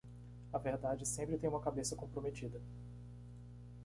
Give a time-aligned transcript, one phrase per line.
[0.51, 2.59] A verdade sempre tem uma cabeça comprometida.